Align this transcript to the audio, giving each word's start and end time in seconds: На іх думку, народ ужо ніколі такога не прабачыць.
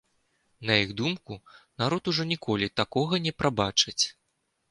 На 0.69 0.75
іх 0.83 0.93
думку, 1.01 1.33
народ 1.83 2.09
ужо 2.11 2.25
ніколі 2.31 2.71
такога 2.83 3.19
не 3.27 3.35
прабачыць. 3.43 4.01